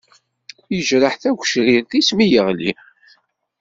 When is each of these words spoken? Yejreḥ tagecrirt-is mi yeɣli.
Yejreḥ 0.73 1.13
tagecrirt-is 1.17 2.09
mi 2.15 2.25
yeɣli. 2.31 2.71